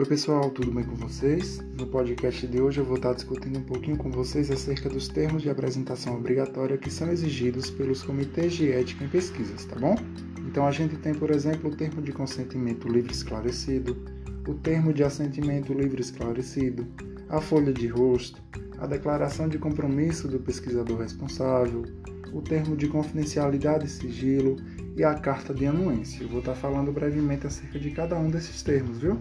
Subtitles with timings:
[0.00, 1.58] Oi pessoal, tudo bem com vocês?
[1.78, 5.42] No podcast de hoje eu vou estar discutindo um pouquinho com vocês acerca dos termos
[5.42, 9.94] de apresentação obrigatória que são exigidos pelos comitês de ética em pesquisas, tá bom?
[10.46, 13.94] Então a gente tem, por exemplo, o termo de consentimento livre esclarecido,
[14.48, 16.86] o termo de assentimento livre esclarecido,
[17.28, 18.42] a folha de rosto,
[18.78, 21.84] a declaração de compromisso do pesquisador responsável,
[22.32, 24.56] o termo de confidencialidade e sigilo
[24.96, 26.22] e a carta de anuência.
[26.22, 29.18] Eu vou estar falando brevemente acerca de cada um desses termos, viu?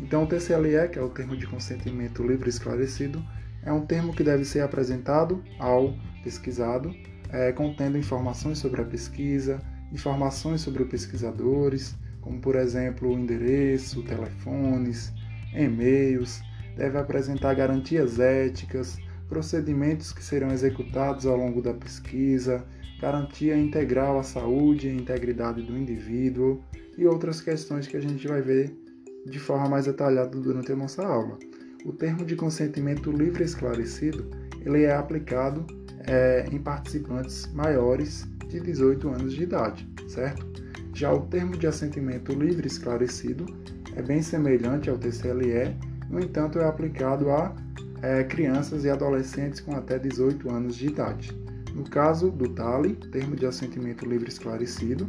[0.00, 3.22] Então, o TCLE, que é o termo de consentimento livre esclarecido,
[3.62, 6.94] é um termo que deve ser apresentado ao pesquisado,
[7.30, 9.60] é, contendo informações sobre a pesquisa,
[9.92, 15.12] informações sobre os pesquisadores, como por exemplo o endereço, telefones,
[15.54, 16.40] e-mails,
[16.76, 22.64] deve apresentar garantias éticas, procedimentos que serão executados ao longo da pesquisa,
[23.00, 26.62] garantia integral à saúde e integridade do indivíduo
[26.96, 28.79] e outras questões que a gente vai ver
[29.26, 31.38] de forma mais detalhada durante a nossa aula.
[31.84, 34.24] O termo de consentimento livre esclarecido
[34.64, 35.66] ele é aplicado
[36.06, 40.46] é, em participantes maiores de 18 anos de idade, certo?
[40.92, 43.46] Já o termo de assentimento livre esclarecido
[43.94, 45.76] é bem semelhante ao TCLE,
[46.08, 47.54] no entanto é aplicado a
[48.02, 51.32] é, crianças e adolescentes com até 18 anos de idade.
[51.74, 55.08] No caso do TALI, termo de assentimento livre esclarecido,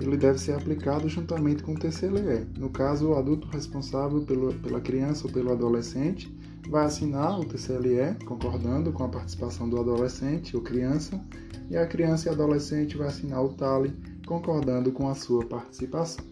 [0.00, 2.46] ele deve ser aplicado juntamente com o TCLE.
[2.58, 6.34] No caso, o adulto responsável pelo, pela criança ou pelo adolescente
[6.68, 11.20] vai assinar o TCLE, concordando com a participação do adolescente ou criança,
[11.70, 13.92] e a criança e adolescente vai assinar o TALI,
[14.26, 16.24] concordando com a sua participação.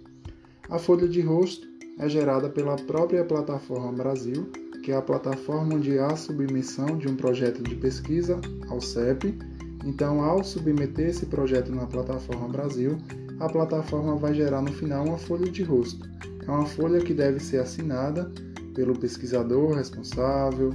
[0.69, 1.67] A folha de rosto
[1.99, 4.51] é gerada pela própria Plataforma Brasil,
[4.83, 9.39] que é a plataforma onde há submissão de um projeto de pesquisa ao CEP.
[9.85, 12.99] Então, ao submeter esse projeto na Plataforma Brasil,
[13.41, 16.09] a plataforma vai gerar no final uma folha de rosto.
[16.47, 18.31] É uma folha que deve ser assinada
[18.75, 20.71] pelo pesquisador responsável,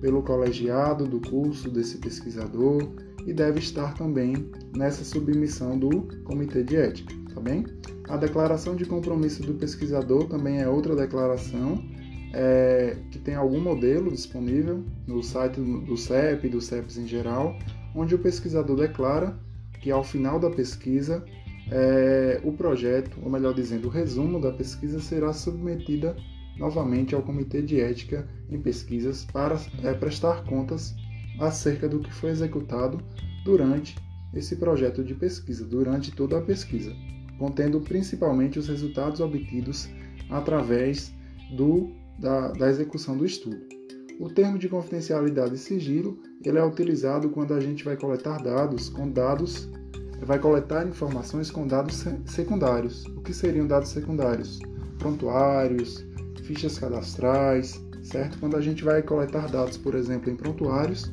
[0.00, 2.88] pelo colegiado do curso desse pesquisador
[3.26, 7.64] e deve estar também nessa submissão do comitê de ética, tá bem?
[8.08, 11.82] A declaração de compromisso do pesquisador também é outra declaração
[12.34, 17.56] é, que tem algum modelo disponível no site do CEP do CEPs em geral,
[17.94, 19.38] onde o pesquisador declara
[19.80, 21.24] que ao final da pesquisa
[21.74, 26.14] é, o projeto, ou melhor dizendo, o resumo da pesquisa será submetida
[26.58, 30.94] novamente ao Comitê de Ética em Pesquisas para é, prestar contas
[31.40, 33.02] acerca do que foi executado
[33.42, 33.96] durante
[34.34, 36.94] esse projeto de pesquisa, durante toda a pesquisa,
[37.38, 39.88] contendo principalmente os resultados obtidos
[40.28, 41.12] através
[41.56, 43.60] do, da, da execução do estudo.
[44.20, 48.88] O termo de confidencialidade e sigilo ele é utilizado quando a gente vai coletar dados
[48.88, 49.68] com dados
[50.24, 53.04] vai coletar informações com dados secundários.
[53.16, 54.60] O que seriam dados secundários?
[54.98, 56.04] Prontuários,
[56.44, 58.38] fichas cadastrais, certo?
[58.38, 61.12] Quando a gente vai coletar dados, por exemplo, em prontuários,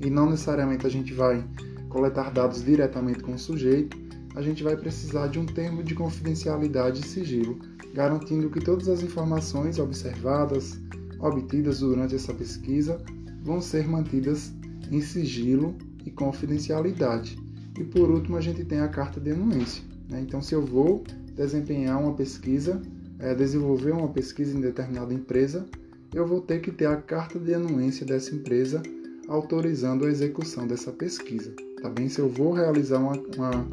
[0.00, 1.44] e não necessariamente a gente vai
[1.88, 3.96] coletar dados diretamente com o sujeito,
[4.34, 7.58] a gente vai precisar de um termo de confidencialidade e sigilo,
[7.92, 10.80] garantindo que todas as informações observadas,
[11.20, 12.98] obtidas durante essa pesquisa,
[13.42, 14.52] vão ser mantidas
[14.90, 17.41] em sigilo e confidencialidade.
[17.78, 19.82] E por último, a gente tem a carta de anuência.
[20.08, 20.20] Né?
[20.20, 21.02] Então, se eu vou
[21.34, 22.80] desempenhar uma pesquisa,
[23.18, 25.66] é, desenvolver uma pesquisa em determinada empresa,
[26.14, 28.82] eu vou ter que ter a carta de anuência dessa empresa
[29.28, 31.54] autorizando a execução dessa pesquisa.
[31.80, 32.08] Tá bem?
[32.08, 33.66] Se eu vou realizar uma, uma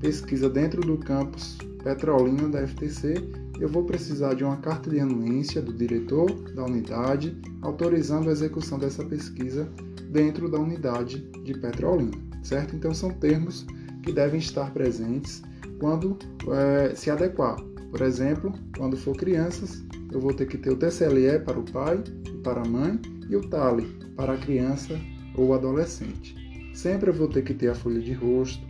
[0.00, 3.14] pesquisa dentro do campus Petrolina da FTC,
[3.60, 8.78] eu vou precisar de uma carta de anuência do diretor da unidade autorizando a execução
[8.78, 9.70] dessa pesquisa
[10.10, 12.74] dentro da unidade de Petrolina certo?
[12.74, 13.66] Então são termos
[14.02, 15.42] que devem estar presentes
[15.80, 16.16] quando
[16.52, 17.56] é, se adequar.
[17.90, 22.02] Por exemplo, quando for crianças, eu vou ter que ter o TCLE para o pai
[22.26, 23.84] e para a mãe e o TALE
[24.16, 24.98] para a criança
[25.34, 26.34] ou adolescente.
[26.74, 28.64] Sempre eu vou ter que ter a folha de rosto,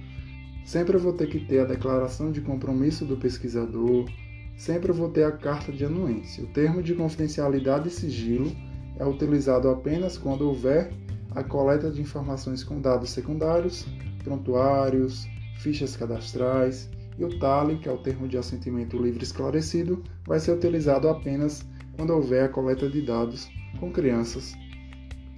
[0.64, 4.08] sempre eu vou ter que ter a declaração de compromisso do pesquisador,
[4.56, 6.44] sempre eu vou ter a carta de anuência.
[6.44, 8.50] O termo de confidencialidade e sigilo
[8.98, 10.92] é utilizado apenas quando houver
[11.36, 13.86] a coleta de informações com dados secundários,
[14.24, 15.26] prontuários,
[15.58, 16.88] fichas cadastrais
[17.18, 21.62] e o TALE, que é o termo de assentimento livre esclarecido, vai ser utilizado apenas
[21.94, 23.48] quando houver a coleta de dados
[23.78, 24.54] com crianças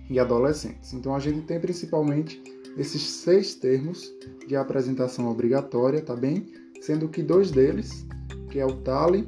[0.09, 0.93] e adolescentes.
[0.93, 2.41] Então a gente tem principalmente
[2.77, 4.13] esses seis termos
[4.47, 6.47] de apresentação obrigatória, tá bem?
[6.81, 8.07] Sendo que dois deles,
[8.51, 9.27] que é o TALE,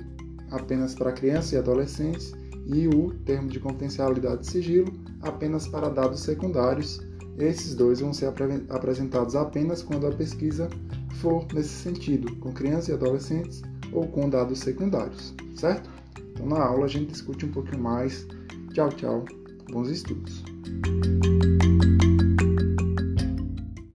[0.52, 2.32] apenas para crianças e adolescentes,
[2.64, 7.00] e o termo de confidencialidade e sigilo apenas para dados secundários.
[7.38, 8.32] Esses dois vão ser
[8.68, 10.68] apresentados apenas quando a pesquisa
[11.20, 13.62] for nesse sentido, com crianças e adolescentes
[13.92, 15.90] ou com dados secundários, certo?
[16.32, 18.26] Então na aula a gente discute um pouquinho mais.
[18.72, 19.24] Tchau, tchau.
[19.70, 20.42] Bons estudos.